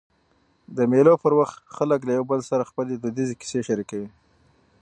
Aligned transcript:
د 0.77 0.79
مېلو 0.91 1.13
پر 1.23 1.33
وخت 1.39 1.55
خلک 1.75 1.99
له 2.07 2.11
یو 2.17 2.23
بل 2.31 2.39
سره 2.49 2.67
خپلي 2.69 2.93
دودیزي 2.95 3.35
کیسې 3.41 3.59
شریکوي. 3.67 4.09